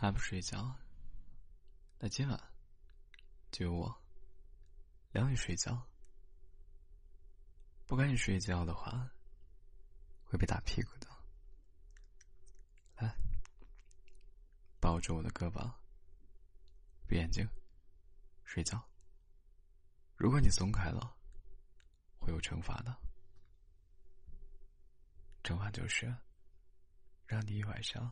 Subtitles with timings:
[0.00, 0.74] 还不睡觉？
[1.98, 2.52] 那今晚
[3.52, 4.02] 就我
[5.12, 5.86] 撩你睡觉。
[7.86, 9.06] 不赶紧睡觉的话，
[10.24, 11.06] 会被打屁股的。
[12.96, 13.14] 来，
[14.80, 15.70] 抱着我的胳膊，
[17.06, 17.46] 闭眼睛，
[18.42, 18.82] 睡觉。
[20.16, 21.14] 如果你松开了，
[22.18, 22.96] 会有惩罚的。
[25.42, 26.06] 惩罚就是
[27.26, 28.10] 让你一晚上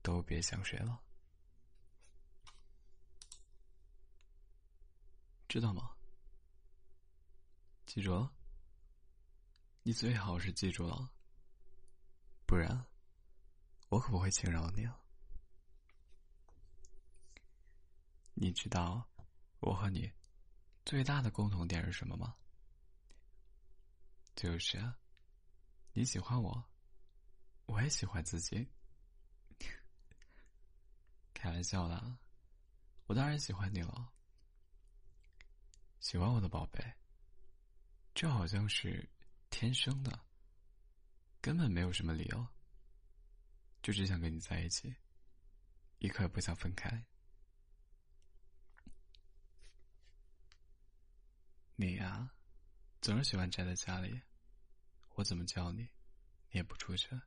[0.00, 1.02] 都别想睡了，
[5.48, 5.96] 知道吗？
[7.86, 8.32] 记住了。
[9.82, 11.10] 你最好是记住了，
[12.44, 12.84] 不然
[13.88, 15.00] 我可不会轻饶你啊！
[18.34, 19.08] 你知道
[19.60, 20.12] 我和你
[20.84, 22.36] 最大的共同点是什么吗？
[24.36, 24.78] 就是
[25.94, 26.62] 你喜欢我，
[27.64, 28.68] 我也喜欢自己。
[31.32, 32.18] 开玩笑的，
[33.06, 34.12] 我当然喜欢你了。
[36.00, 36.94] 喜欢我的宝贝，
[38.14, 39.08] 就好像是……
[39.50, 40.26] 天生的，
[41.40, 42.46] 根本没有什么理由，
[43.82, 44.94] 就只想跟你在一起，
[46.00, 47.06] 一刻也不想分开。
[51.76, 52.30] 你呀，
[53.00, 54.20] 总是喜欢宅在家里，
[55.14, 55.80] 我怎么叫你，
[56.50, 57.18] 你也不出去，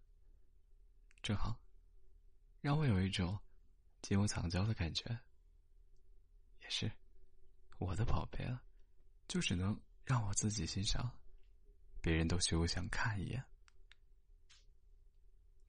[1.24, 1.60] 正好
[2.62, 3.38] 让我有一种
[4.04, 5.20] 金屋藏娇的感觉。
[6.60, 6.92] 也是，
[7.82, 8.64] 我的宝贝啊，
[9.28, 11.12] 就只能让我自己欣赏。
[12.00, 13.44] 别人都休想看一眼。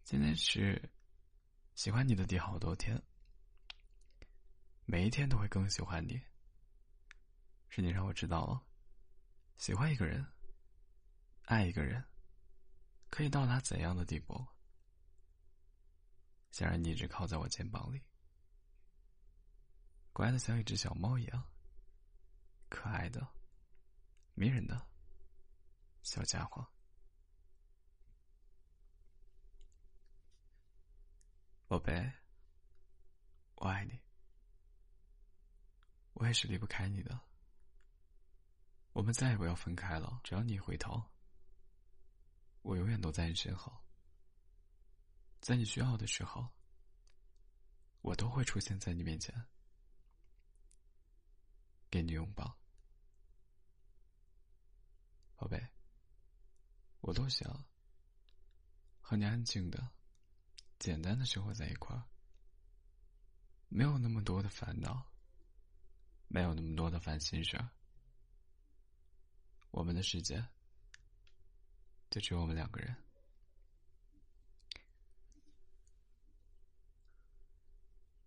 [0.05, 0.91] 今天是
[1.75, 3.03] 喜欢你的第好多天，
[4.85, 6.21] 每一天都会更喜欢你。
[7.71, 8.63] 是你让我知道了，
[9.57, 10.23] 喜欢一个人，
[11.47, 12.05] 爱一个人，
[13.09, 14.47] 可以到达怎样的地步？
[16.51, 18.03] 想让你一直靠在我肩膀里，
[20.13, 21.52] 乖的像一只小猫一样，
[22.73, 23.29] 可爱的，
[24.33, 24.89] 迷人的。
[26.03, 26.67] 小家伙，
[31.69, 32.11] 宝贝，
[33.57, 34.01] 我爱你，
[36.15, 37.21] 我也是离不开你的。
[38.95, 41.01] 我们再也不要分开了，只要你回头，
[42.63, 43.71] 我永远都在你身后。
[45.41, 46.49] 在你需要的时候，
[48.01, 49.47] 我都会出现在你面前，
[51.91, 52.59] 给你拥抱，
[55.43, 55.61] 宝贝。
[57.01, 57.67] 我都想
[59.01, 59.91] 和你安静的、
[60.79, 62.05] 简单的生活在一块儿，
[63.69, 65.05] 没有那么多的烦恼，
[66.29, 67.69] 没有那么多的烦心事儿。
[69.73, 70.47] 我们的世界
[72.09, 72.95] 就只有我们两个人。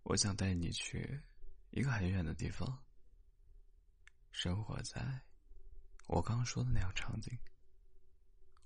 [0.04, 1.22] 我想带你去
[1.70, 2.84] 一个很远的地方，
[4.34, 5.22] 生活在
[6.08, 7.36] 我刚刚说的那样场景。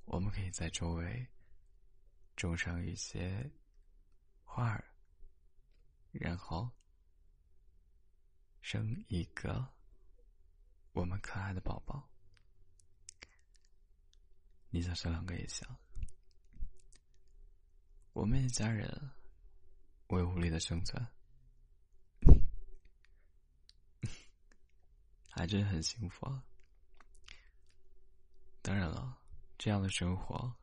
[0.06, 1.28] 我们可以在周围
[2.36, 3.48] 种上一些
[4.44, 4.84] 花儿，
[6.12, 6.68] 然后
[8.60, 9.72] 生一个
[10.94, 12.10] 我们可爱的宝宝。
[14.72, 15.68] 你想生两个也行。
[18.14, 19.12] 我们一家人
[20.08, 21.08] 为无力的生存，
[25.30, 26.26] 还真很幸福。
[26.26, 26.44] 啊。
[28.62, 29.18] 当然了。
[29.58, 30.56] 这样的生活，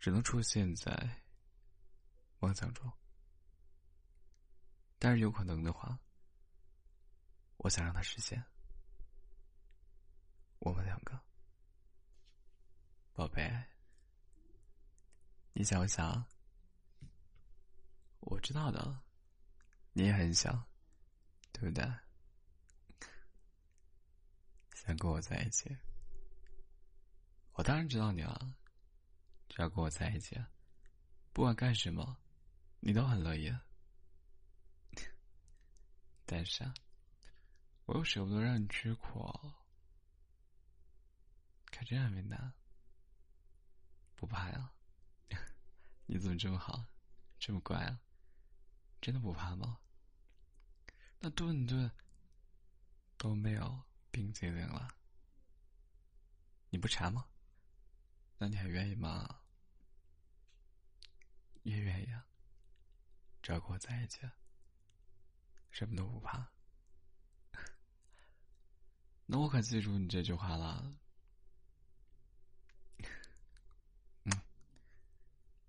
[0.00, 1.22] 只能出现在
[2.40, 2.92] 梦想中。
[4.98, 5.96] 但是有可能的话，
[7.58, 8.44] 我想让它实现。
[10.58, 11.20] 我们两个，
[13.12, 13.64] 宝贝，
[15.52, 16.26] 你想不想？
[18.18, 19.04] 我知道的，
[19.92, 20.66] 你也很想，
[21.52, 21.84] 对不对？
[24.74, 25.76] 想跟我在一起。
[27.54, 28.52] 我当然知道你了，
[29.48, 30.36] 只要跟我在一起，
[31.32, 32.16] 不管干什么，
[32.80, 33.54] 你都很乐意。
[36.26, 36.74] 但是啊，
[37.84, 39.30] 我又舍不得让你吃苦，
[41.66, 42.52] 可这样为难。
[44.16, 44.72] 不怕呀，
[46.06, 46.84] 你怎么这么好，
[47.38, 48.00] 这么乖啊？
[49.00, 49.78] 真的不怕吗？
[51.20, 51.88] 那顿顿
[53.16, 53.80] 都没有
[54.10, 54.88] 冰激凌了，
[56.70, 57.24] 你不馋吗？
[58.38, 59.40] 那你还愿意吗？
[61.62, 62.26] 也愿意啊。
[63.42, 64.20] 只要跟我在一起，
[65.70, 66.50] 什么都不怕。
[69.26, 70.98] 那我可记住你这句话了。
[74.24, 74.32] 嗯，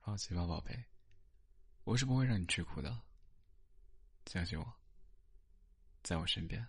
[0.01, 0.85] 放心吧，宝贝，
[1.83, 3.01] 我是不会让你吃苦的。
[4.25, 4.73] 相信我，
[6.01, 6.67] 在我身边，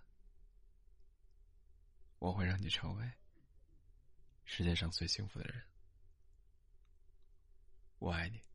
[2.18, 3.12] 我会让你成为
[4.44, 5.64] 世界上最幸福的人。
[7.98, 8.45] 我爱你。